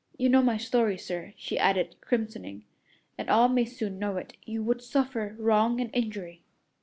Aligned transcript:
You 0.17 0.29
know 0.29 0.41
my 0.41 0.57
story, 0.57 0.97
sir," 0.97 1.35
she 1.37 1.59
added, 1.59 1.95
crimsoning, 2.01 2.63
"and 3.19 3.29
all 3.29 3.47
may 3.47 3.65
soon 3.65 3.99
know 3.99 4.17
it. 4.17 4.35
You 4.43 4.63
would 4.63 4.81
suffer 4.81 5.35
wrong 5.37 5.79
and 5.79 5.91
injury." 5.93 6.41